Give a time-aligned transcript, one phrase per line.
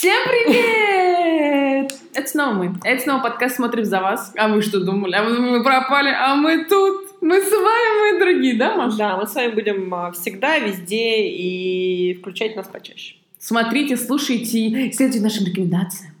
[0.00, 1.94] Всем привет!
[2.14, 2.74] Это снова мы.
[2.84, 4.32] Это снова подкаст «Смотрим за вас».
[4.34, 5.14] А вы что думали?
[5.14, 6.08] А вы думали, мы пропали?
[6.08, 7.20] А мы тут.
[7.20, 8.96] Мы с вами, мы другие, да, Маша?
[8.96, 13.16] Да, мы с вами будем а, всегда, везде и включать нас почаще.
[13.38, 16.14] Смотрите, слушайте, следуйте нашим рекомендациям.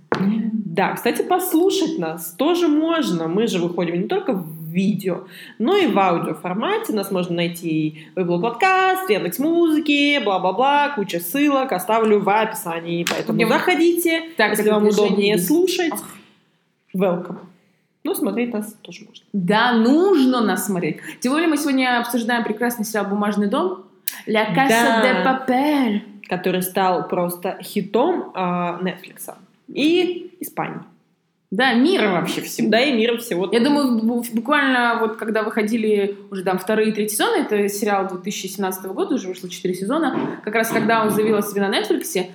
[0.52, 3.28] Да, кстати, послушать нас тоже можно.
[3.28, 5.24] Мы же выходим не только в видео,
[5.58, 6.92] но и в аудио формате.
[6.92, 13.04] Нас можно найти в Apple Podcast, Яндекс Музыки, бла-бла-бла, куча ссылок оставлю в описании.
[13.08, 15.46] Поэтому вы- заходите, Так, если вам удобнее есть.
[15.46, 15.92] слушать.
[15.92, 16.04] Ах.
[16.94, 17.38] Welcome.
[18.02, 19.24] Ну, смотреть нас тоже можно.
[19.32, 20.98] Да, нужно нас смотреть.
[21.20, 23.84] Тем более мы сегодня обсуждаем прекрасный сериал «Бумажный дом».
[24.26, 25.04] «Ля Casa Да.
[25.04, 26.00] de Papel».
[26.28, 29.34] Который стал просто хитом а, Netflix
[29.68, 30.80] и Испании.
[31.50, 32.68] Да, мира вообще всего.
[32.70, 33.48] Да, и мира всего.
[33.50, 38.08] Я думаю, бу- буквально вот когда выходили уже там вторые и третий сезоны, это сериал
[38.08, 42.26] 2017 года, уже вышло 4 сезона, как раз когда он заявил о себе на Netflix,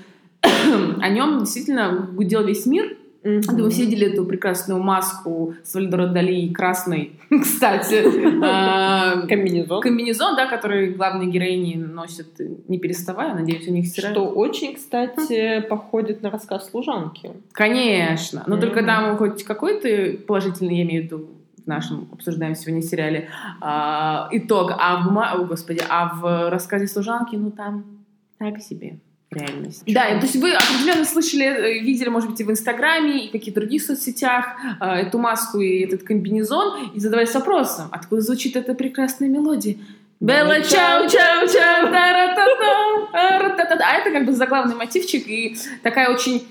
[1.01, 2.97] о нем действительно гудел весь мир.
[3.25, 8.03] Да вы все видели эту прекрасную маску Сальвадора Дали красной, кстати.
[8.45, 9.81] А, комбинезон.
[9.81, 12.27] Комбинезон, да, который главные героини носят,
[12.67, 14.15] не переставая, надеюсь, у них стирают.
[14.15, 17.31] Что очень, кстати, походит на рассказ служанки.
[17.51, 18.43] Конечно.
[18.45, 21.29] Но только там хоть какой-то положительный, я имею в виду,
[21.63, 23.29] в нашем обсуждаем сегодня сериале,
[23.59, 24.71] а, итог.
[24.77, 24.97] А
[25.37, 27.85] в, господи, а в рассказе служанки, ну там
[28.37, 28.99] так себе
[29.35, 29.83] реальность.
[29.85, 33.31] Да, то есть вы определенно слышали, э, видели, может быть, и в Инстаграме, и в
[33.31, 34.45] каких-то других соцсетях
[34.79, 39.77] э, эту маску и этот комбинезон, и задавались вопросом, откуда звучит эта прекрасная мелодия.
[40.19, 41.87] Белла чау чау чау
[43.13, 43.85] ара-та-та-та.
[43.85, 46.47] А это как бы заглавный мотивчик и такая очень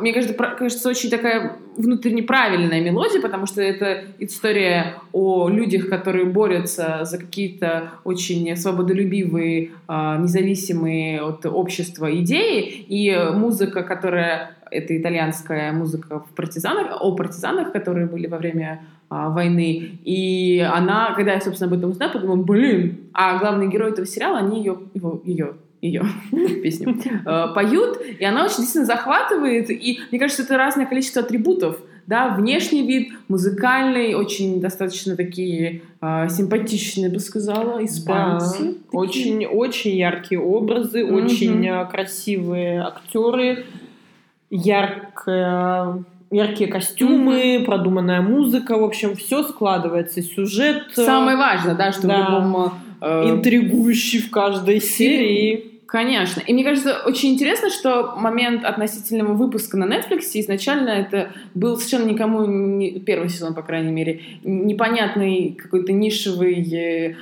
[0.00, 6.24] мне кажется, кажется, очень такая внутренне правильная мелодия, потому что это история о людях, которые
[6.24, 15.72] борются за какие-то очень свободолюбивые, а, независимые от общества идеи, и музыка, которая это итальянская
[15.72, 19.98] музыка в партизанах, о партизанах, которые были во время а, войны.
[20.04, 24.38] И она, когда я, собственно, об этом узнала, подумала, блин, а главный герой этого сериала,
[24.38, 26.04] они ее, его, ее, ее
[26.62, 31.78] песню э, поют, и она очень действительно захватывает, и мне кажется, это разное количество атрибутов,
[32.06, 38.62] да, внешний вид, музыкальный, очень достаточно такие э, симпатичные, бы сказала, испанцы.
[38.62, 41.14] Да, очень, очень яркие образы, Мгм.
[41.14, 43.66] очень э, красивые актеры,
[44.50, 52.06] яркая, яркие костюмы, продуманная музыка, в общем, все складывается, сюжет э, Самое важное, да, что
[52.06, 52.14] Да.
[52.14, 52.72] в любом...
[53.00, 55.78] э, интригующий в каждой серии.
[55.86, 56.40] Конечно.
[56.40, 62.10] И мне кажется, очень интересно, что момент относительного выпуска на Netflix изначально это был совершенно
[62.10, 67.14] никому, не, первый сезон, по крайней мере, непонятный какой-то нишевый э,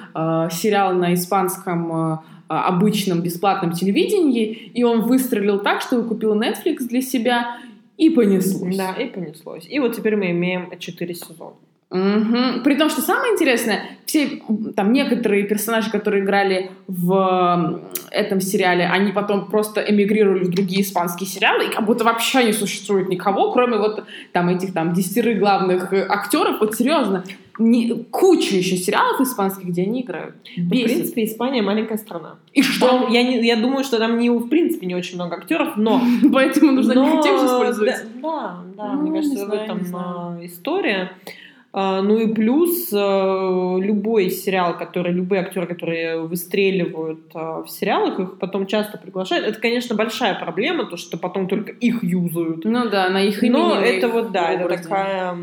[0.51, 7.03] сериал на испанском э, обычном бесплатном телевидении, и он выстрелил так, что купил Netflix для
[7.03, 7.59] себя
[7.97, 8.77] и понеслось.
[8.77, 9.67] Да, и понеслось.
[9.69, 11.55] И вот теперь мы имеем 4 сезона.
[11.91, 12.63] Мгм.
[12.65, 14.43] При том, что самое интересное, все
[14.75, 17.81] там некоторые персонажи, которые играли в
[18.11, 22.53] этом сериале, они потом просто эмигрировали в другие испанские сериалы, и как будто вообще не
[22.53, 26.61] существует никого, кроме вот там этих там десятерых главных э, актеров.
[26.61, 27.25] Вот серьезно,
[27.59, 30.35] не, куча еще сериалов испанских, где они играют.
[30.57, 30.87] Ну, в Бесит.
[30.87, 32.37] принципе, Испания маленькая страна.
[32.53, 32.89] И что?
[32.89, 36.03] Там, я, не, я думаю, что там не, в принципе не очень много актеров, но
[36.33, 37.95] Поэтому нужно Но, негатив использовать.
[38.21, 41.13] Да, да, Ну, мне не кажется, в этом не а, история.
[41.73, 48.19] А, Ну и плюс а, любой сериал, который, любые актеры, которые выстреливают а, в сериалах,
[48.19, 49.47] их потом часто приглашают.
[49.47, 52.65] Это, конечно, большая проблема, то, что потом только их юзают.
[52.65, 53.53] Ну да, на их имени.
[53.53, 55.37] Но это вот, да, это такая,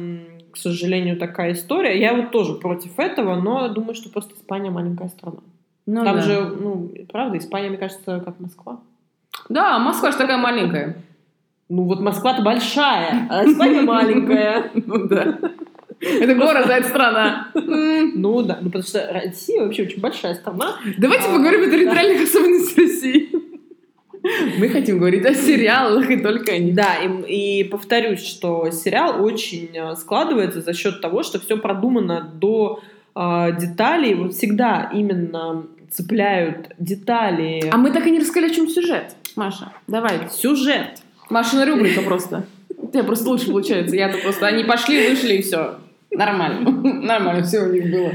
[0.51, 1.99] к сожалению, такая история.
[1.99, 5.39] Я вот тоже против этого, но думаю, что просто Испания маленькая страна.
[5.85, 6.21] Ну Там да.
[6.21, 8.79] же, ну, правда, Испания, мне кажется, как Москва.
[9.49, 10.97] Да, Москва же такая маленькая.
[11.69, 14.71] Ну вот Москва-то большая, а Испания маленькая.
[14.85, 15.37] Ну да.
[16.03, 17.47] Это город, а это страна.
[17.53, 20.75] Ну да, ну потому что Россия вообще очень большая страна.
[20.97, 23.29] Давайте А, поговорим о территориальных особенностях России.
[24.57, 26.75] Мы хотим говорить о сериалах и только о них.
[26.75, 32.31] Да, и, и повторюсь, что сериал очень э, складывается за счет того, что все продумано
[32.33, 32.81] до
[33.15, 34.13] э, деталей.
[34.13, 37.69] Вот всегда именно цепляют детали.
[37.69, 39.15] А мы так и не рассказали, о чем сюжет.
[39.35, 40.29] Маша, давай.
[40.31, 41.01] Сюжет.
[41.29, 42.45] Машина рубрика просто.
[42.77, 43.95] У тебя просто лучше получается.
[43.95, 44.47] Я-то просто...
[44.47, 45.79] Они пошли, вышли, и все.
[46.13, 46.71] Нормально.
[47.01, 48.11] Нормально все у них было.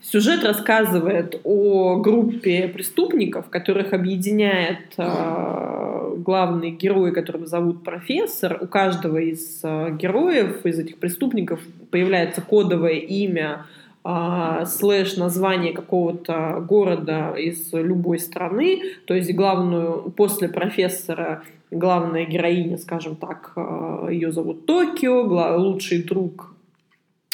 [0.00, 8.58] Сюжет рассказывает о группе преступников, которых объединяет э, главный герой, которого зовут профессор.
[8.60, 11.60] У каждого из э, героев, из этих преступников,
[11.90, 13.66] появляется кодовое имя
[14.04, 21.42] э, слэш название какого-то города из любой страны, то есть главную, после профессора
[21.72, 25.22] главная героиня, скажем так, а, ее зовут Токио,
[25.56, 26.54] лучший друг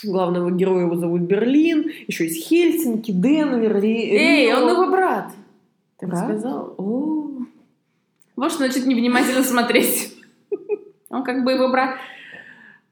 [0.03, 4.19] главного героя его зовут Берлин, еще есть Хельсинки, Денвер, Рио.
[4.19, 5.31] Эй, он его брат.
[5.99, 6.25] Ты брат?
[6.25, 6.75] сказал?
[6.77, 7.25] О.
[8.37, 10.15] Вот что значит невнимательно смотреть.
[11.09, 11.97] Он как бы его брат.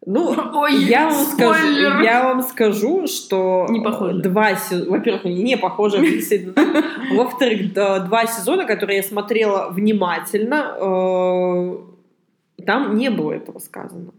[0.04, 4.20] Ну, Ой, я, вам скажу, я вам скажу, что не похоже.
[4.20, 5.98] два сезона, во-первых, не похоже,
[7.12, 10.76] во-вторых, два сезона, которые я смотрела внимательно,
[12.58, 14.10] э, там не было этого сказано.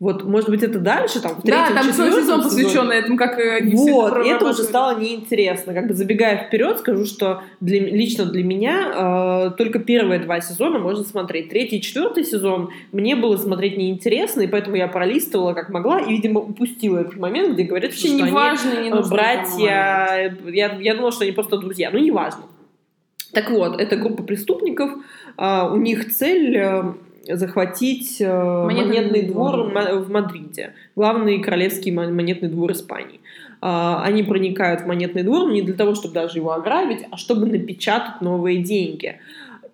[0.00, 3.38] Вот, может быть, это дальше, там, в третьем, Да, там целый сезон посвященный этому, как
[3.38, 5.74] они Вот, это, это уже стало неинтересно.
[5.74, 10.78] Как бы забегая вперед, скажу, что для, лично для меня э, только первые два сезона
[10.78, 11.50] можно смотреть.
[11.50, 16.12] Третий и четвертый сезон мне было смотреть неинтересно, и поэтому я пролистывала как могла, и,
[16.12, 20.34] видимо, упустила этот момент, где говорят, что, не они важно, не э, братья.
[20.46, 21.90] Я, я думала, что они просто друзья.
[21.92, 22.44] Ну, неважно.
[23.34, 24.92] Так вот, это группа преступников.
[25.36, 26.56] Э, у них цель...
[26.56, 26.94] Э,
[27.26, 33.20] захватить э, монетный, монетный двор, двор в Мадриде, главный королевский монетный двор Испании.
[33.60, 37.46] А, они проникают в монетный двор не для того, чтобы даже его ограбить, а чтобы
[37.46, 39.20] напечатать новые деньги.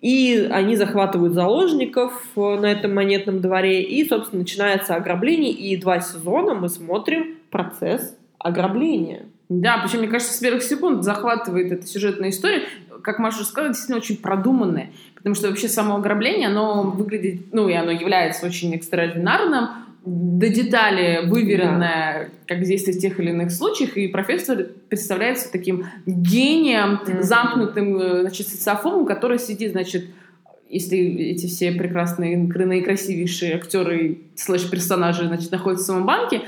[0.01, 6.01] И они захватывают заложников э, на этом монетном дворе, и, собственно, начинается ограбление, и два
[6.01, 9.25] сезона мы смотрим процесс ограбления.
[9.49, 12.63] Да, причем, мне кажется, с первых секунд захватывает эта сюжетная история,
[13.01, 14.91] как Маша сказала, действительно очень продуманная.
[15.15, 19.69] Потому что вообще само ограбление, оно выглядит, ну, и оно является очень экстраординарным,
[20.07, 22.55] до детали выверенное, да.
[22.55, 27.21] как действовать в тех или иных случаях, и профессор представляется таким гением, mm-hmm.
[27.23, 30.05] замкнутым, э, значит, социофобом, который сидит, значит,
[30.69, 36.41] если эти все прекрасные, наикрасивейшие актеры слэш-персонажи, значит, находятся в самом банке,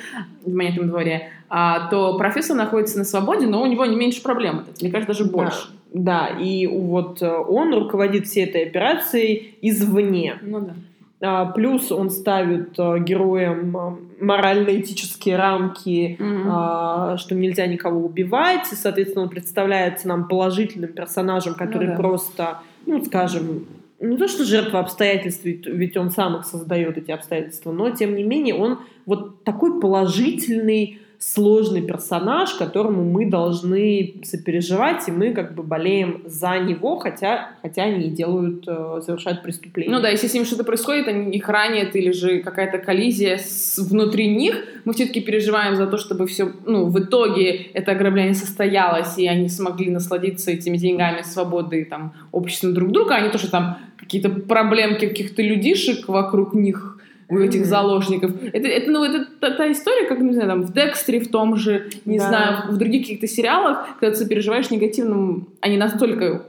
[0.44, 4.66] в монетном дворе, а, то профессор находится на свободе, но у него не меньше проблем.
[4.81, 5.68] Мне кажется, даже больше.
[5.69, 5.80] Да.
[5.92, 10.38] Да, и вот э, он руководит всей этой операцией извне.
[10.44, 10.74] Ну да.
[11.22, 17.18] А, плюс он ставит э, героям э, морально-этические рамки, mm-hmm.
[17.18, 18.72] что нельзя никого убивать.
[18.72, 21.98] И, соответственно, он представляется нам положительным персонажем, который ну, да.
[21.98, 23.65] просто, ну, скажем,
[24.00, 28.24] не то что жертва обстоятельств, ведь он сам их создает, эти обстоятельства, но, тем не
[28.24, 35.63] менее, он вот такой положительный, сложный персонаж, которому мы должны сопереживать, и мы как бы
[35.63, 39.92] болеем за него, хотя, хотя они и делают, э, совершают преступления.
[39.92, 43.77] Ну да, если с ним что-то происходит, они их ранят, или же какая-то коллизия с,
[43.77, 49.18] внутри них, мы все-таки переживаем за то, чтобы все, ну, в итоге это ограбление состоялось,
[49.18, 53.51] и они смогли насладиться этими деньгами, свободой, там, обществом друг друга, а не то, что
[53.51, 56.99] там какие-то проблемки каких-то людишек вокруг них
[57.29, 58.31] у этих заложников.
[58.53, 61.55] Это, это, ну, это та, та история, как, не знаю, там, в Декстре, в том
[61.55, 62.27] же, не да.
[62.27, 66.45] знаю, в других каких-то сериалах, когда ты переживаешь негативным, они настолько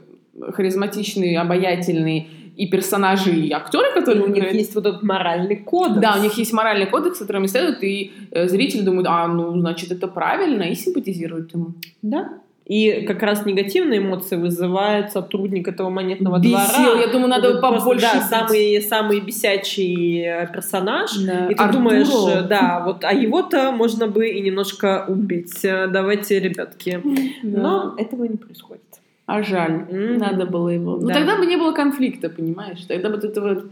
[0.53, 6.01] харизматичные, обаятельные, и персонажи, и актеры, которые и у них есть вот этот моральный кодекс.
[6.01, 9.93] Да, у них есть моральный кодекс, которым следуют, и э, зритель думает, а, ну, значит,
[9.93, 11.75] это правильно, и симпатизирует ему.
[12.03, 12.41] Да.
[12.71, 16.53] И как раз негативные эмоции вызывает сотрудник этого монетного Бесил.
[16.53, 17.01] двора.
[17.01, 18.07] Я думаю, надо вот побольше.
[18.15, 21.11] Да, самый, самый бесячий э, персонаж.
[21.17, 21.49] Да.
[21.49, 21.83] И ты Артуру.
[21.83, 25.65] думаешь, да, вот, а его-то можно бы и немножко убить.
[25.65, 27.03] Э, давайте, ребятки.
[27.43, 27.61] Да.
[27.61, 28.85] Но этого не происходит.
[29.27, 30.19] А жаль, mm-hmm.
[30.19, 30.97] надо было его.
[30.97, 32.85] Ну тогда бы не было конфликта, понимаешь?
[32.87, 33.65] Тогда бы этого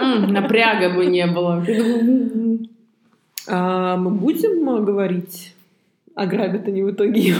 [0.00, 1.64] напряга бы не было.
[3.46, 5.54] А, мы будем э, говорить
[6.18, 7.32] ограбят они в итоге.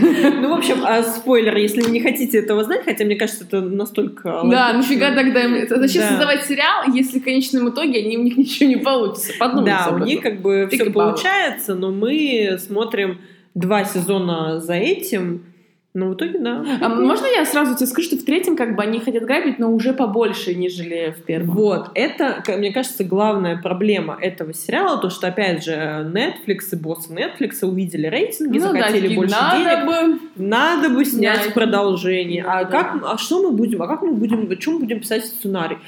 [0.00, 3.60] Ну, в общем, а спойлер, если вы не хотите этого знать, хотя мне кажется, это
[3.60, 4.42] настолько...
[4.44, 5.68] Да, нафига тогда им...
[5.68, 9.32] Зачем создавать сериал, если в конечном итоге они, у них ничего не получится?
[9.38, 13.18] Подумайте Да, у них как бы все получается, но мы смотрим
[13.54, 15.44] два сезона за этим,
[15.92, 16.64] ну, в итоге, да.
[16.80, 19.72] А можно я сразу тебе скажу, что в третьем как бы они хотят грабить, но
[19.72, 21.50] уже побольше, нежели в первом?
[21.50, 21.90] Вот.
[21.94, 27.64] Это, мне кажется, главная проблема этого сериала, то, что, опять же, Netflix и боссы Netflix
[27.66, 29.86] увидели рейтинги, ну, захотели да, больше надо денег.
[29.86, 30.20] Бы...
[30.36, 32.44] Надо бы снять да, продолжение.
[32.46, 32.70] А, да.
[32.70, 33.82] как, а что мы будем?
[33.82, 34.48] А как мы будем?
[34.48, 35.78] О чем будем писать сценарий?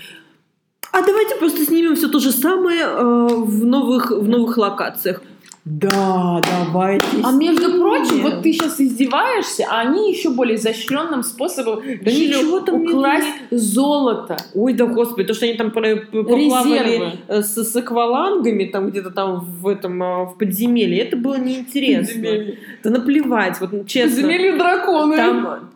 [0.91, 5.23] А давайте просто снимем все то же самое э, в новых в новых локациях.
[5.65, 7.07] Да, давайте.
[7.23, 12.61] А между прочим, вот ты сейчас издеваешься, а они еще более изощренным способом да ничего
[12.61, 13.59] там украсть не...
[13.59, 14.39] золото.
[14.55, 19.39] Ой, да господи, то, что они там поплавали э, с, с аквалангами там где-то там
[19.39, 22.15] в этом а, в подземелье, это было неинтересно.
[22.15, 22.59] Подземелье.
[22.83, 24.17] Да наплевать, вот честно.
[24.17, 25.17] Подземелье драконы.
[25.17, 25.71] Там,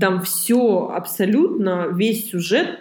[0.00, 2.80] там все абсолютно, весь сюжет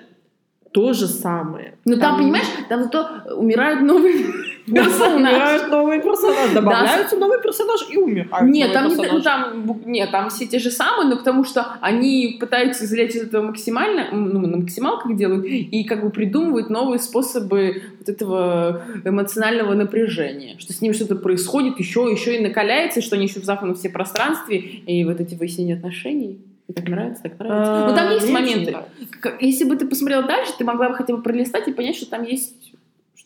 [0.71, 1.75] то же самое.
[1.85, 4.25] Ну там, там, понимаешь, там зато умирают новые
[4.65, 5.15] персонаж.
[5.15, 9.51] Умирают новые персонажи, добавляются новые персонажи и умирают Нет, там, новые не, ну, персонажи.
[9.53, 13.45] там, нет, там все те же самые, но потому что они пытаются извлечь из этого
[13.47, 20.55] максимально, ну, на максималках делают, и как бы придумывают новые способы вот этого эмоционального напряжения,
[20.59, 23.89] что с ним что-то происходит, еще, еще и накаляется, что они еще в западном все
[23.89, 26.39] пространстве, и вот эти выяснения отношений.
[26.67, 27.87] И так нравится, так нравится.
[27.87, 28.77] Но там есть моменты.
[29.41, 32.23] Если бы ты посмотрела дальше, ты могла бы хотя бы пролистать и понять, что там
[32.23, 32.71] есть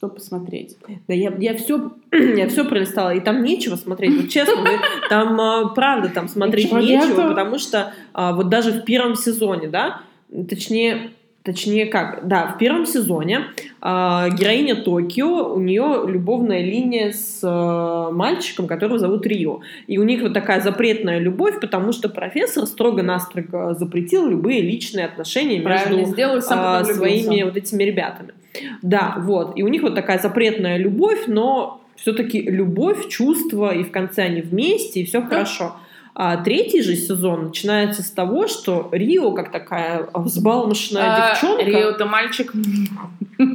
[0.05, 0.77] что посмотреть.
[1.07, 4.15] Да я, я все я все пролистала, и там нечего смотреть.
[4.21, 7.29] Вот честно, мы- там а, правда там смотреть Ничего нечего, нету.
[7.29, 10.01] потому что а, вот даже в первом сезоне, да,
[10.50, 11.12] точнее,
[11.43, 13.41] точнее как, да, в первом сезоне
[13.81, 19.59] а, героиня Токио, у нее любовная линия с а, мальчиком, которого зовут Рио.
[19.88, 25.62] И у них вот такая запретная любовь, потому что профессор строго-настрого запретил любые личные отношения
[25.62, 26.93] Правильно между сделал, влюбился.
[26.93, 28.33] своими вот этими ребятами.
[28.81, 29.57] Да, вот.
[29.57, 34.41] И у них вот такая запретная любовь, но все-таки любовь, чувства, и в конце они
[34.41, 35.75] вместе, и все хорошо.
[36.17, 42.05] А третий же сезон начинается с того, что Рио, как такая взбалмошная А, девчонка, Рио-то
[42.05, 42.53] мальчик.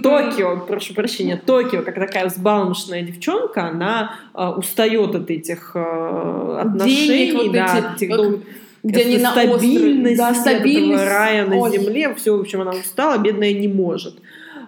[0.02, 7.33] Токио, прошу прощения, Токио, как такая взбалмошная девчонка, она а, устает от этих а, отношений,
[7.33, 8.38] вот да, эти, от этих как-
[8.83, 9.49] Где они на острове.
[9.59, 11.02] стабильности, Да, стабильность.
[11.02, 11.71] этого рая на Ой.
[11.73, 14.19] земле, все, в общем, она устала, бедная не может.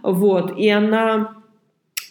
[0.02, 1.34] Вот, и она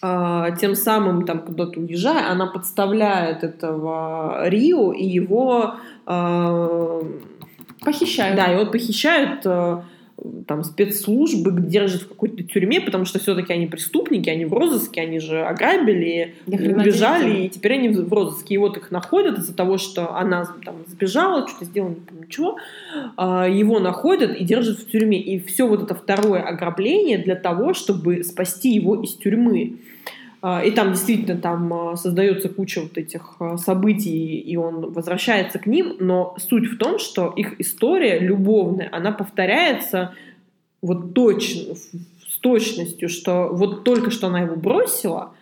[0.00, 5.74] а, тем самым там куда-то уезжая, она подставляет этого Рио и его
[6.06, 7.00] а,
[7.84, 8.36] Похищают.
[8.36, 9.82] да, его похищают э,
[10.46, 15.18] там спецслужбы, держат в какой-то тюрьме, потому что все-таки они преступники, они в розыске, они
[15.18, 18.54] же ограбили, убежали, и теперь они в розыске.
[18.54, 22.56] И вот их находят из-за того, что она там сбежала, что-то сделала, не помню чего.
[23.16, 25.20] А, Его находят и держат в тюрьме.
[25.20, 29.78] И все вот это второе ограбление для того, чтобы спасти его из тюрьмы.
[30.42, 35.60] А, И там действительно там а, создается куча вот этих а, событий, и он возвращается
[35.60, 40.14] к ним, но суть в том, что их история любовная, она повторяется
[40.82, 45.32] вот точно, с точностью, что вот только что она его бросила,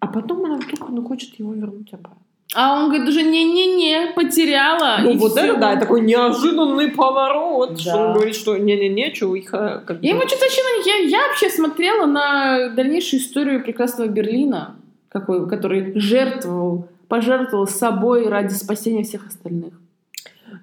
[0.00, 2.18] а потом она вдруг ну, хочет его вернуть обратно.
[2.54, 4.98] А он говорит уже не-не-не, потеряла.
[5.02, 5.44] Ну вот всё.
[5.44, 7.78] это, да, такой неожиданный поворот, Да.
[7.78, 10.60] что он говорит, что не-не-не, что их а, как Я ему что-то вообще...
[10.84, 14.76] Я, я вообще смотрела на дальнейшую историю прекрасного Берлина,
[15.08, 19.72] какой, который жертвовал, пожертвовал собой ради спасения всех остальных.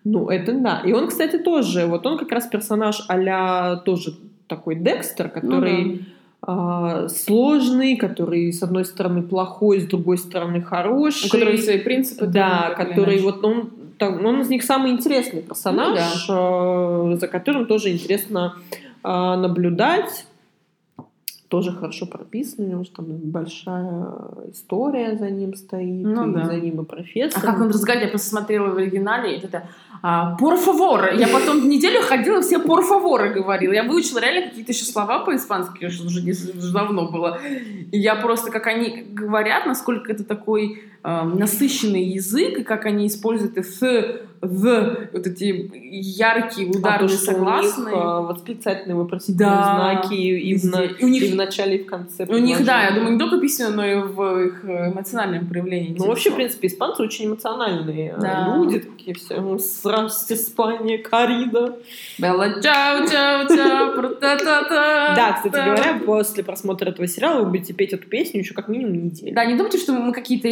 [0.03, 0.81] Ну, это да.
[0.86, 4.13] И он, кстати, тоже, вот он как раз персонаж а тоже
[4.48, 11.27] такой Декстер, который Ну а, сложный, который с одной стороны плохой, с другой стороны хороший.
[11.27, 12.27] У которого свои принципы.
[12.27, 17.65] Да, который вот он, там, он из них самый интересный персонаж, Ну э, за которым
[17.65, 18.55] тоже интересно
[19.03, 20.25] э, наблюдать.
[21.50, 24.06] Тоже хорошо прописан, у него же там большая
[24.53, 26.46] история за ним стоит, Ну и да.
[26.46, 27.41] за ним и А профессор.
[27.41, 29.63] как он разговаривает, я просто смотрела в оригинале, и это
[30.03, 31.18] а, «por favor».
[31.18, 33.74] Я потом неделю ходила, все «por favor» говорила.
[33.74, 37.39] Я выучила реально какие-то еще слова по-испански, что уже, уже давно было.
[37.91, 43.08] И я просто, как они говорят, насколько это такой а, насыщенный язык, и как они
[43.08, 43.79] используют и «с»,
[44.41, 47.94] «в», вот эти яркие А то, ударные что согласные.
[47.96, 49.63] у них э, восклицательные вопросительные Да,
[50.01, 52.25] знаки и, в, на- И у них- и в начале, и в конце.
[52.25, 55.94] У них, да, я думаю, не только письменно, но и в их э, эмоциональном проявлении.
[55.98, 58.53] Ну, вообще, в принципе, испанцы очень эмоциональные э, Да.
[58.56, 59.36] люди, такие все.
[59.36, 61.75] «М, Здравствуйте, Испания, Карида.
[62.18, 64.01] Белла, чао, чао, чао.
[64.22, 65.65] Да, кстати Та.
[65.65, 69.36] говоря, после просмотра этого сериала вы будете петь эту песню еще как минимум неделю.
[69.36, 70.48] Да, не думайте, что мы какие-то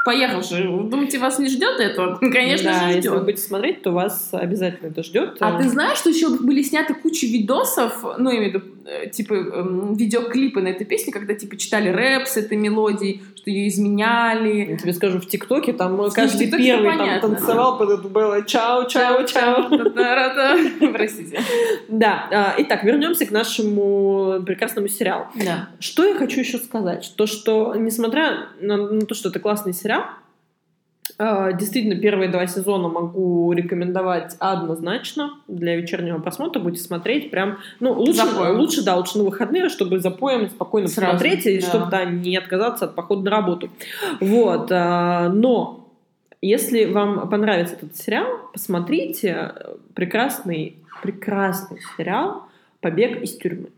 [0.00, 0.64] эти поехавшие.
[0.88, 2.16] Думаете, вас не ждет этого?
[2.20, 3.24] Конечно да, же если вы ждет.
[3.24, 5.36] будете смотреть, то вас обязательно это ждет.
[5.40, 8.64] А ты знаешь, что еще были сняты куча видосов, ну, я имею в виду,
[9.12, 13.68] типа, эм, видеоклипы на этой песне, когда, типа, читали рэп с этой мелодией, что ее
[13.68, 14.70] изменяли.
[14.70, 18.42] Я тебе скажу, в ТикТоке там Слушай, каждый ТикТоке первый там танцевал под эту Белла
[18.44, 19.68] чао, чао, чао.
[20.92, 21.40] Простите.
[21.88, 25.26] Да, а, итак, вернемся к нашему прекрасному сериалу.
[25.34, 25.68] Да.
[25.78, 27.12] Что я хочу еще сказать?
[27.16, 30.04] То, что, несмотря на, то, что это классный сериал,
[31.18, 36.60] действительно, первые два сезона могу рекомендовать однозначно для вечернего просмотра.
[36.60, 37.58] Будете смотреть прям...
[37.80, 38.58] Ну, лучше, Запоем.
[38.58, 41.66] лучше, да, лучше на выходные, чтобы запоем спокойно Сразу, посмотреть, и да.
[41.66, 43.70] чтобы да, не отказаться от похода на работу.
[44.20, 44.70] Вот.
[44.72, 45.88] а, Но
[46.42, 49.54] если вам понравится этот сериал, посмотрите
[49.94, 52.44] прекрасный, прекрасный сериал
[52.80, 53.68] «Побег из тюрьмы».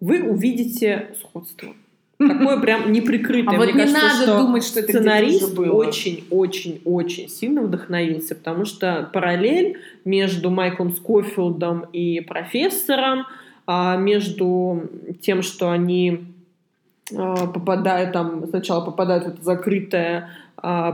[0.00, 1.74] Вы увидите сходство.
[2.18, 3.56] Такое прям неприкрытое.
[3.56, 8.64] А вот Мне не кажется, надо что думать, что это сценарист очень-очень-очень сильно вдохновился, потому
[8.64, 13.26] что параллель между Майклом Скофилдом и профессором,
[13.66, 14.88] а, между
[15.20, 16.24] тем, что они
[17.14, 20.30] а, попадают там, сначала попадают в это закрытое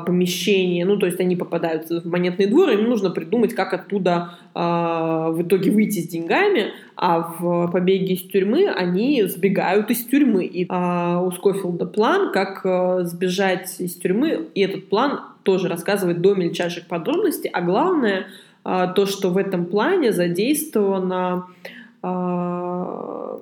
[0.05, 5.31] помещение, ну, то есть они попадают в монетный двор, им нужно придумать, как оттуда а,
[5.31, 10.45] в итоге выйти с деньгами, а в «Побеге из тюрьмы» они сбегают из тюрьмы.
[10.45, 16.21] И а, у Скофилда план, как а, сбежать из тюрьмы, и этот план тоже рассказывает
[16.21, 18.27] до мельчайших подробностей, а главное,
[18.65, 21.47] а, то, что в этом плане задействована
[22.03, 23.41] а,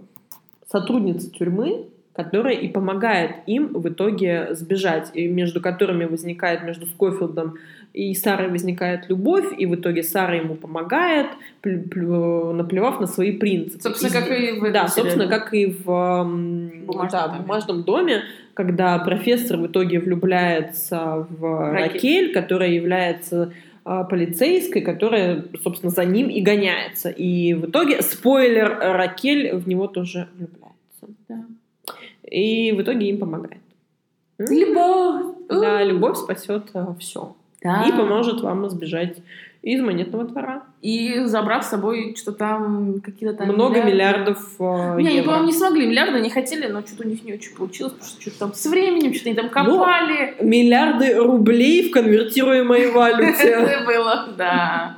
[0.70, 7.54] сотрудница тюрьмы, которая и помогает им в итоге сбежать, и между которыми возникает, между Скофилдом
[7.92, 11.26] и Сарой возникает любовь, и в итоге Сара ему помогает,
[11.64, 13.82] наплевав на свои принципы.
[13.82, 17.40] Собственно, и, как и в Да, собственно, как и в бумажном, да, доме.
[17.40, 18.22] бумажном доме,
[18.54, 23.52] когда профессор в итоге влюбляется в Ракель, Ракель которая является
[23.84, 27.08] а, полицейской, которая, собственно, за ним и гоняется.
[27.08, 31.06] И в итоге, спойлер, Ракель в него тоже влюбляется.
[31.28, 31.44] Да
[32.30, 33.60] и в итоге им помогает.
[34.38, 35.36] Любовь!
[35.48, 37.36] Да, любовь спасет э, все.
[37.62, 37.84] Да.
[37.86, 39.18] И поможет вам избежать
[39.62, 40.62] из монетного двора.
[40.80, 43.48] И забрав с собой что-то там, какие-то там...
[43.48, 47.22] Много миллиардов э, Не, они, по-моему, не смогли, миллиарды не хотели, но что-то у них
[47.24, 50.34] не очень получилось, потому что что-то там с временем, что-то они там ну, копали.
[50.40, 53.42] Ну, миллиарды рублей в конвертируемой валюте.
[53.48, 54.96] Это было, да.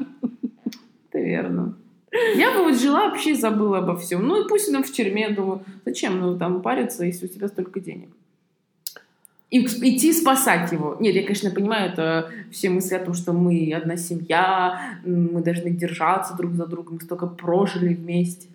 [2.35, 4.27] Я бы вот жила вообще и забыла обо всем.
[4.27, 7.81] Ну и пусть он в тюрьме, думаю, зачем ну там париться, если у тебя столько
[7.81, 8.11] денег?
[9.51, 10.97] И идти спасать его.
[10.99, 15.71] Нет, я, конечно, понимаю, это все мысли о том, что мы одна семья, мы должны
[15.71, 18.49] держаться друг за другом, мы столько прожили вместе.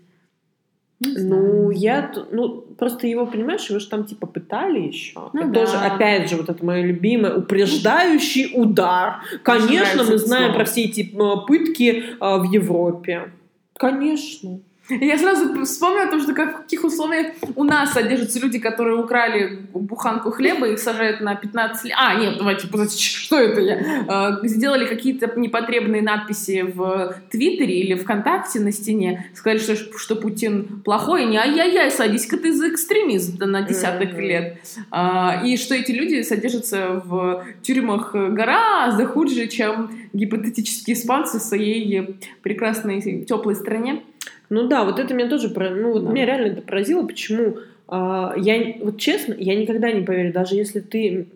[0.99, 5.29] Ну, я, ну, просто его, понимаешь, его же там типа пытали еще.
[5.33, 5.65] Ну, это да.
[5.65, 9.17] тоже, опять же, вот это мое любимое, упреждающий удар.
[9.43, 10.55] Конечно, мы знаем слово.
[10.55, 11.03] про все эти
[11.47, 13.31] пытки а, в Европе.
[13.79, 14.66] Конечно.
[14.89, 18.98] Я сразу вспомнила о том, что как, в каких условиях у нас содержатся люди, которые
[18.98, 21.96] украли буханку хлеба, их сажают на 15 лет.
[22.00, 22.67] А, нет, давайте,
[22.98, 24.39] что это я?
[24.41, 30.82] Э, сделали какие-то непотребные надписи в Твиттере или ВКонтакте на стене, сказали, что, что Путин
[30.86, 34.27] плохой, не ай-яй-яй, садись-ка ты за экстремизм на десятых mm-hmm.
[34.27, 34.57] лет.
[34.90, 42.18] А, и что эти люди содержатся в тюрьмах гораздо хуже, чем гипотетические испанцы в своей
[42.42, 44.03] прекрасной теплой стране.
[44.50, 46.12] Ну да, вот это меня тоже, ну вот да.
[46.12, 47.57] меня реально это поразило, почему
[47.88, 51.27] а, я, вот честно, я никогда не поверю, даже если ты,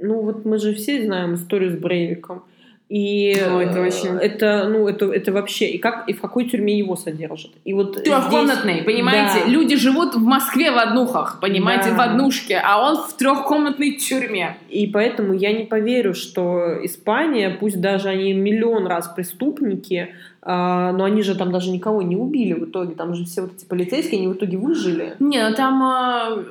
[0.00, 2.42] ну вот мы же все знаем историю с Брейвиком,
[2.88, 4.08] и ну, это вообще...
[4.08, 5.68] это, ну, это, это вообще...
[5.68, 7.50] И, как, и в какой тюрьме его содержат?
[7.64, 8.86] И вот Трехкомнатный, здесь...
[8.86, 9.44] понимаете?
[9.44, 9.50] Да.
[9.50, 11.96] Люди живут в Москве в однухах, понимаете, да.
[11.96, 14.56] в однушке, а он в трехкомнатной тюрьме.
[14.70, 21.04] И поэтому я не поверю, что Испания, пусть даже они миллион раз преступники, а, но
[21.04, 22.94] они же там даже никого не убили в итоге.
[22.94, 25.14] Там же все вот эти полицейские, они в итоге выжили.
[25.18, 26.42] Не, ну там, а,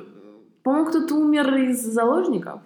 [0.62, 2.60] по-моему, кто-то умер из заложников.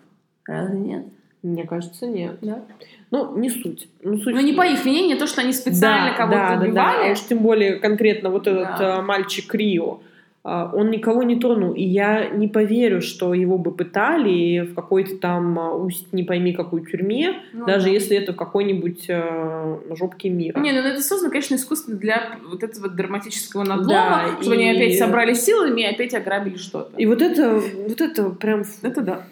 [0.45, 1.07] Разве нет?
[1.43, 2.37] Мне кажется, нет.
[2.43, 2.63] Да?
[3.13, 3.89] Ну, не суть.
[4.03, 6.61] Ну, суть ну не по их вине, не то, что они специально да, кого-то да,
[6.61, 6.73] убивали.
[6.73, 7.13] Да, да.
[7.13, 9.03] Уж тем более конкретно вот этот да.
[9.03, 10.01] мальчик Рио.
[10.45, 11.73] А, он никого не тронул.
[11.73, 16.53] И я не поверю, что его бы пытали в какой-то там а, усть не пойми
[16.53, 17.91] какой тюрьме, ну, даже да.
[17.91, 20.59] если это в какой-нибудь э, жопке мира.
[20.59, 24.59] Не, ну это создано, конечно, искусственно для вот этого драматического надлома, да, чтобы и...
[24.59, 26.91] они опять собрали силами и опять ограбили что-то.
[26.97, 28.65] И вот это, вот это прям...
[28.83, 29.23] Это да.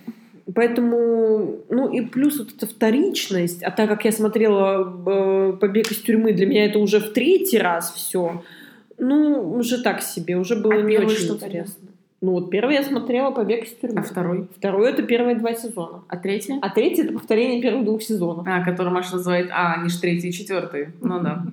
[0.54, 6.02] Поэтому, ну и плюс вот эта вторичность, а так как я смотрела э, «Побег из
[6.02, 8.42] тюрьмы», для меня это уже в третий раз все,
[8.98, 11.88] ну, уже так себе, уже было а не очень интересно.
[12.20, 14.00] Ну вот первый я смотрела «Побег из тюрьмы».
[14.00, 14.46] А второй?
[14.56, 16.02] Второй— это первые два сезона.
[16.06, 16.54] А третий?
[16.60, 18.46] А третий— это повторение первых двух сезонов.
[18.46, 20.88] А, который Маша называет «А», они же третий и четвертый.
[21.00, 21.46] Ну да.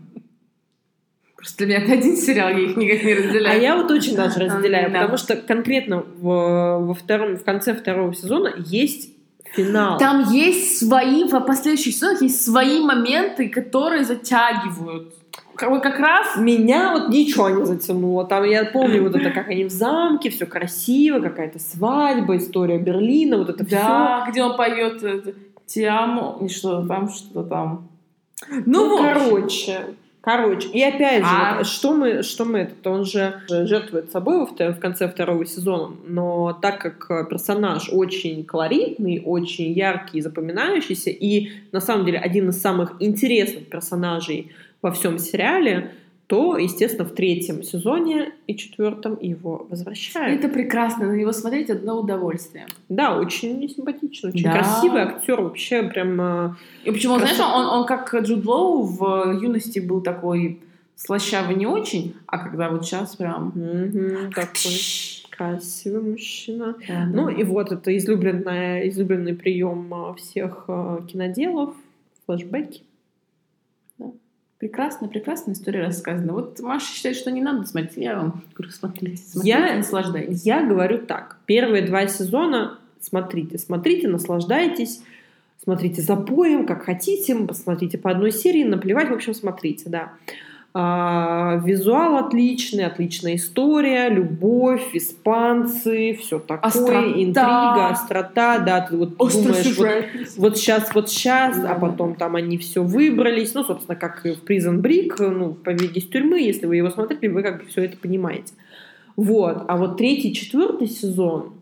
[1.38, 3.60] Просто для меня это один сериал, я их никак не разделяю.
[3.60, 8.54] А я вот очень даже разделяю, потому что конкретно во втором, в конце второго сезона
[8.58, 9.13] есть
[9.54, 9.97] финал.
[10.00, 15.13] Там есть свои, в последующих сезонах есть свои моменты, которые затягивают
[15.58, 18.26] как, как раз меня вот ничего не затянуло.
[18.26, 23.38] Там я помню вот это, как они в замке, все красиво, какая-то свадьба, история Берлина,
[23.38, 24.32] вот это да, все.
[24.32, 25.04] Где он поет
[25.65, 27.89] Тиамо, и что там, что-то там.
[28.50, 29.80] Ну, ну короче.
[30.27, 31.55] Короче, и опять же, а...
[31.59, 35.95] вот, что мы, что мы это, он же жертвует собой в, в конце второго сезона,
[36.05, 42.61] но так как персонаж очень колоритный, очень яркий, запоминающийся, и на самом деле один из
[42.61, 45.93] самых интересных персонажей во всем сериале,
[46.27, 50.37] то, естественно, в третьем сезоне и четвертом его возвращают.
[50.37, 52.67] Это прекрасно, на него смотреть одно удовольствие.
[52.89, 54.51] Да, очень симпатичный, очень да.
[54.51, 56.19] красивый актер, вообще прям...
[56.19, 57.37] Э, и почему, красив...
[57.37, 60.59] знаешь, он, он как Джуд Лоу в юности был такой
[60.95, 63.53] слащавый не очень, а когда вот сейчас прям...
[64.35, 64.71] Такой
[65.37, 66.75] Красивый мужчина.
[66.87, 67.31] Да, Ну да.
[67.31, 71.75] и вот это излюбленная, излюбленный прием а, всех а, киноделов,
[72.25, 72.81] флешбеки.
[74.59, 76.33] Прекрасно, прекрасная история рассказана.
[76.33, 77.97] Вот Маша считает, что не надо смотреть.
[77.97, 80.43] Я вам говорю, смотрите, смотрите, Я- наслаждайтесь.
[80.43, 81.37] Я говорю так.
[81.45, 85.01] Первые два сезона смотрите, смотрите, наслаждайтесь.
[85.63, 90.13] Смотрите за поем, как хотите, посмотрите по одной серии, наплевать, в общем, смотрите, да.
[90.79, 97.03] А, визуал отличный, отличная история, любовь, испанцы, все такое, Острота.
[97.03, 102.35] интрига, острота, да, ты вот думаешь, вот, вот сейчас, вот сейчас, Да, а потом там
[102.35, 106.75] они все выбрались, ну, собственно, как в Prison Break, ну, побеги из тюрьмы, если вы
[106.75, 108.53] его смотрели, вы как бы все это понимаете.
[109.15, 111.53] Вот, а вот третий, четвертый сезон,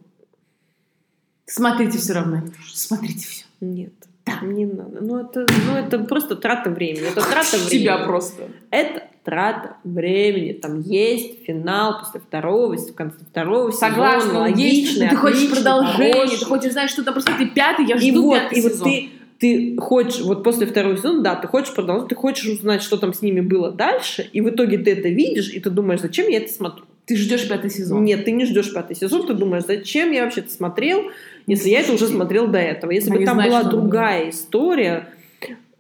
[1.45, 2.43] Смотрите все равно.
[2.73, 3.45] Смотрите все.
[3.61, 3.93] нет,
[4.41, 4.99] не надо.
[5.01, 7.07] Ну это, ну, это просто трата времени.
[7.07, 7.69] Это трата времени.
[7.83, 8.49] Тебя просто.
[8.71, 10.53] Это трата времени.
[10.53, 14.45] Там есть финал после второго, в конце второго Согласна, сезона.
[14.45, 14.99] он есть.
[14.99, 16.39] Ты хочешь продолжение, хороший.
[16.39, 18.71] ты хочешь знать, что там просто ты пятый, я И жду вот, пятый и вот
[18.73, 18.89] сезон.
[18.89, 19.09] ты,
[19.39, 23.13] ты хочешь, вот после второго сезона, да, ты хочешь продолжать, ты хочешь узнать, что там
[23.13, 26.37] с ними было дальше, и в итоге ты это видишь, и ты думаешь, зачем я
[26.37, 26.85] это смотрю?
[27.05, 28.03] Ты ждешь пятый сезон.
[28.03, 31.03] Нет, ты не ждешь пятый сезон, ты думаешь, зачем я вообще это смотрел,
[31.45, 32.91] если я это уже смотрел до этого.
[32.91, 35.07] Если Они бы там знают, была другая история,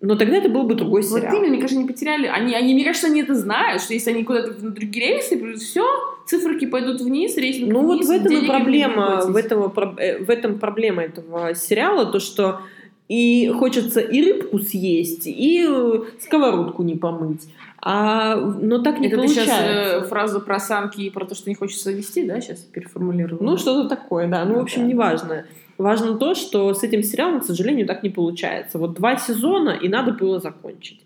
[0.01, 1.33] но тогда это был бы другой Вот сериал.
[1.35, 2.27] именно, мне кажется, они потеряли.
[2.27, 5.83] Они, они, мне кажется, они это знают, что если они куда-то в другие рейсы, все,
[6.27, 10.19] циферки пойдут вниз, рейтинг Ну вот вниз, в этом и проблема, в, этом, про- э,
[10.23, 12.59] в этом проблема этого сериала, то что
[13.07, 17.47] и хочется и рыбку съесть, и э, сковородку не помыть.
[17.81, 20.09] А, но так не Это ты сейчас получается.
[20.09, 23.43] фразу про самки и про то, что не хочется вести, да, сейчас переформулировала?
[23.43, 24.43] Ну, что-то такое, да.
[24.45, 24.87] Ну, в общем, Да.
[24.87, 25.45] неважно.
[25.77, 28.79] Важно то, что с этим сериалом, к сожалению, так не получается.
[28.79, 31.04] Вот два сезона, и надо было закончить.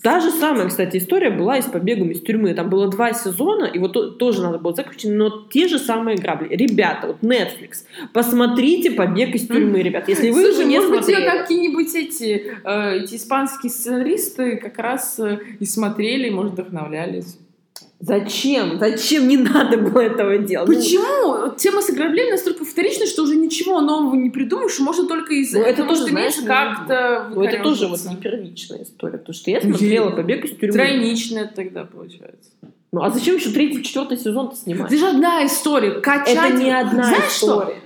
[0.00, 2.54] Та же самая, кстати, история была и с побегом из тюрьмы.
[2.54, 6.16] Там было два сезона, и вот то- тоже надо было закончить, но те же самые
[6.16, 6.48] грабли.
[6.56, 10.08] Ребята, вот Netflix, посмотрите побег из тюрьмы, ребят.
[10.08, 11.24] Если вы Слушай, его не может быть, смотрели.
[11.24, 17.36] ее какие-нибудь эти, э, эти испанские сценаристы как раз э, и смотрели, и, может, вдохновлялись.
[18.02, 18.80] Зачем?
[18.80, 20.68] Зачем не надо было этого делать?
[20.68, 21.54] Ну, Почему?
[21.56, 25.60] Тема с ограблением настолько вторична, что уже ничего нового не придумаешь, можно только из Ну,
[25.60, 29.18] это тоже, что знаешь, как-то Ну, это тоже вот не первичная история.
[29.18, 30.72] Потому что я смотрела побег из тюрьмы.
[30.72, 32.50] Тройничная тогда получается.
[32.90, 34.90] Ну, а зачем еще третий, четвертый сезон-то снимать?
[34.90, 36.00] Это же одна история.
[36.00, 36.36] Качать...
[36.36, 37.81] Это не одна Знаешь история.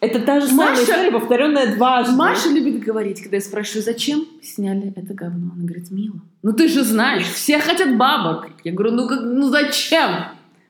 [0.00, 2.14] Это та же самая Маша- история, повторенная дважды.
[2.16, 5.50] Маша любит говорить, когда я спрашиваю, зачем сняли это говно.
[5.54, 6.20] Она говорит, мило.
[6.42, 8.46] Ну ты же знаешь, все хотят бабок.
[8.62, 10.10] Я говорю, ну, как, ну зачем?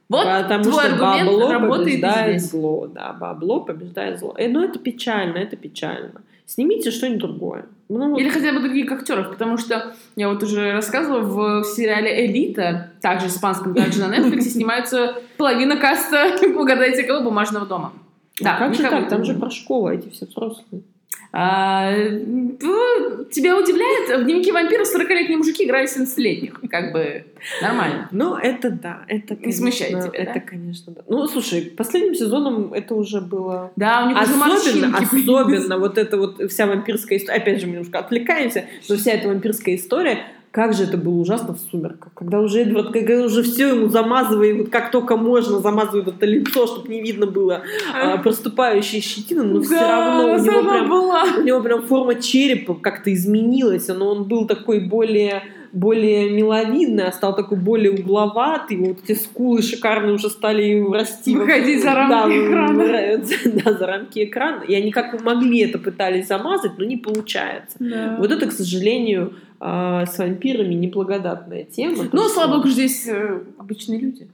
[0.09, 2.51] Вот Потому твой что аргумент бабло работает побеждает здесь.
[2.51, 2.87] зло.
[2.87, 4.35] Да, бабло побеждает зло.
[4.39, 6.23] Э, ну, это печально, это печально.
[6.47, 7.67] Снимите что-нибудь другое.
[7.91, 11.21] Ну, вот Или хотя бы других актеров, потому что я вот уже рассказывала,
[11.61, 17.93] в сериале «Элита», также испанском, также на Netflix, снимается половина каста, угадайте кого, «Бумажного дома».
[18.41, 19.09] Да, как же так?
[19.09, 20.83] Там же про школу эти все взрослые.
[21.31, 24.21] А, ну, тебя удивляет?
[24.21, 26.61] В «Дневнике вампира» 40-летние мужики играли 17-летних.
[26.71, 27.27] Как бы
[27.61, 28.09] нормально.
[28.13, 29.05] Ну, это да.
[29.09, 30.31] Это, Не смущает конечно, тебя, да?
[30.31, 31.03] Это, конечно, да.
[31.07, 33.73] Ну, слушай, последним сезоном это уже было...
[33.77, 37.67] Да, у них уже Особенно, морщинки особенно вот эта вот вся вампирская история, опять же,
[37.67, 42.13] мы немножко отвлекаемся, но вся эта вампирская история, как же это было ужасно в «Сумерках»,
[42.15, 46.89] когда уже Эдвард, когда уже все ему замазывает, как только можно, замазывает это лицо, чтобы
[46.89, 47.63] не видно было
[47.95, 51.25] а, проступающие щетины, но все Да, равно у него, прям, была.
[51.39, 57.13] у него прям форма черепа как-то изменилась, но он был такой более более миловидный, а
[57.13, 61.37] стал такой более угловатый, вот эти скулы шикарные уже стали расти.
[61.37, 63.23] Выходить за рамки Да, экрана.
[63.65, 64.63] Да, за рамки экрана.
[64.63, 67.77] И они как могли это пытались замазать, но не получается.
[68.19, 72.05] Вот это, к сожалению, а, с вампирами неблагодатная тема.
[72.13, 74.29] Ну, слава богу, здесь э, обычные люди.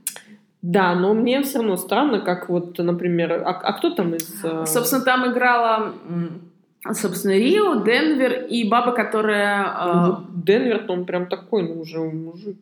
[0.60, 4.44] Да, но мне все равно странно, как вот, например, а, а кто там из...
[4.44, 5.92] а, Собственно, там играла,
[6.92, 9.64] собственно, Рио, Денвер и баба, которая...
[9.84, 12.56] ну, э, вот Денвер, он прям такой, ну, уже мужик.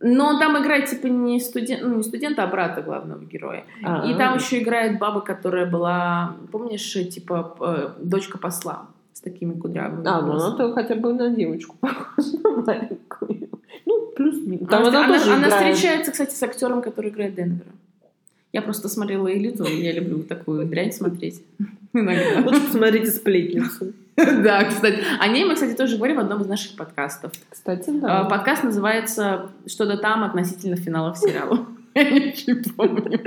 [0.00, 3.64] Но он там играет, типа, не студент, ну, не студента, а брата главного героя.
[3.84, 8.86] А, И там еще играет баба, которая была, помнишь, э, типа, э, дочка посла
[9.18, 13.48] с такими кудрявыми А, ну она-то хотя бы на девочку похожа, на маленькую.
[13.84, 14.68] Ну, плюс-минус.
[14.68, 15.74] Там она, она, тоже она играет.
[15.74, 17.72] встречается, кстати, с актером, который играет Денвера.
[18.52, 21.42] Я просто смотрела «Элиту», и я люблю такую дрянь смотреть.
[21.92, 22.42] Иногда.
[22.46, 23.92] Лучше посмотрите «Сплетницу».
[24.16, 24.98] Да, кстати.
[25.20, 27.30] О ней мы, кстати, тоже говорим в одном из наших подкастов.
[27.50, 28.24] Кстати, А, да.
[28.24, 31.66] Подкаст называется «Что-то там относительно финалов сериала».
[32.46, 33.20] Не помню.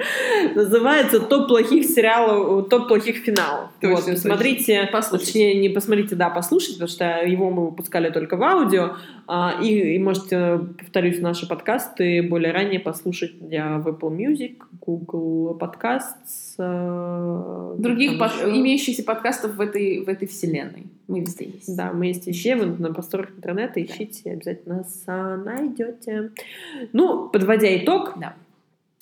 [0.55, 3.69] Называется «Топ плохих сериалов, топ плохих финалов».
[3.79, 4.17] Точно, вот, точно.
[4.19, 5.25] смотрите, Послушайте.
[5.25, 8.95] точнее, не посмотрите, да, послушайте, потому что его мы выпускали только в аудио,
[9.27, 14.55] а, и, и можете, повторюсь, наши подкасты более ранее послушать я в Apple Music,
[14.85, 18.49] Google Podcasts, э, Других под- еще.
[18.59, 20.85] имеющихся подкастов в этой, в этой вселенной.
[21.07, 21.75] Мы везде есть.
[21.75, 25.03] Да, мы есть везде, вы на просторах интернета, ищите, обязательно нас
[25.43, 26.31] найдете.
[26.93, 28.33] Ну, подводя итог, Да.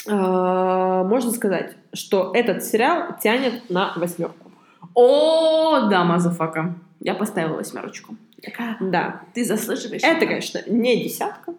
[0.10, 4.52] А, можно сказать, что этот сериал тянет на восьмерку.
[4.94, 6.76] О, да, motherfucker.
[7.00, 8.16] Я поставила восьмерочку.
[8.42, 9.22] Такая, Да.
[9.34, 10.02] Ты заслуживаешь.
[10.04, 11.54] Это, конечно, не десятка.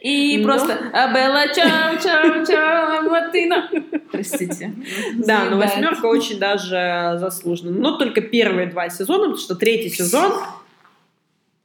[0.00, 3.68] И Но- просто «А, bella ciao ciao ciao latina.
[4.10, 4.72] Простите.
[5.16, 7.70] Да, но восьмерка очень даже заслужена.
[7.70, 10.32] Но только первые два сезона, потому что третий сезон...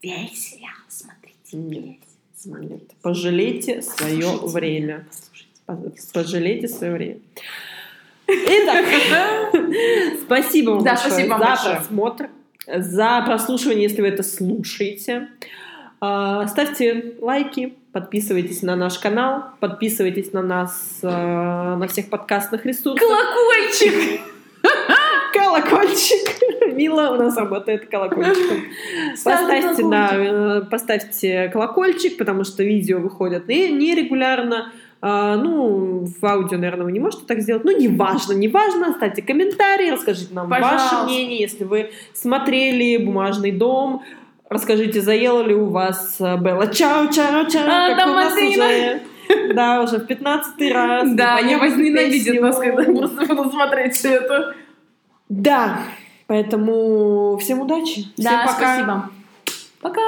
[0.01, 1.53] Весь сериал смотрите.
[1.53, 2.81] Нет.
[3.01, 5.07] Пожалейте свое время.
[6.13, 7.17] Пожалейте свое время.
[8.27, 8.85] Итак,
[10.23, 11.75] спасибо вам Да, большое спасибо вам за большое.
[11.75, 12.29] просмотр,
[12.75, 15.27] за прослушивание, если вы это слушаете.
[16.01, 23.07] А, Ставьте лайки, подписывайтесь на наш канал, подписывайтесь на нас э, на всех подкастных ресурсах.
[23.07, 24.21] Колокольчик!
[25.33, 26.73] Колокольчик.
[26.73, 28.63] Мила у нас работает колокольчиком.
[29.15, 29.89] Ставьте Поставьте, колокольчик.
[29.89, 34.57] да, э, поставьте колокольчик, потому что видео выходят не- нерегулярно.
[34.65, 37.63] А, ну, в аудио, наверное, вы не можете так сделать.
[37.63, 38.87] Ну, неважно, неважно.
[38.87, 40.95] Оставьте комментарии, расскажите нам Пожалуйста.
[40.95, 41.39] ваше мнение.
[41.39, 44.03] Если вы смотрели «Бумажный дом»,
[44.49, 49.01] расскажите, заела ли у вас э, Белла Чао, чао, чао, А, как у нас уже...
[49.53, 51.09] Да, уже в пятнадцатый раз.
[51.15, 52.41] Да, возненавидят песню.
[52.41, 54.55] нас, когда просто будут смотреть все это.
[55.29, 55.79] Да,
[56.27, 58.01] поэтому всем удачи.
[58.01, 58.75] Всем Да, пока.
[58.75, 59.09] спасибо.
[59.81, 60.01] Пока!